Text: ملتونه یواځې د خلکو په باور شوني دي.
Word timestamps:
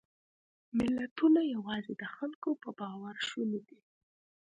ملتونه 0.77 1.41
یواځې 1.55 1.93
د 2.01 2.03
خلکو 2.15 2.49
په 2.61 2.69
باور 2.79 3.15
شوني 3.29 3.61
دي. 3.67 3.79